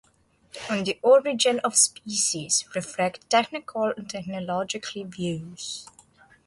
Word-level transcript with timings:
"On 0.67 0.83
the 0.83 0.97
Origin 1.03 1.59
of 1.59 1.75
Species" 1.75 2.65
reflects 2.73 3.23
theological 3.29 5.03
views. 5.05 5.87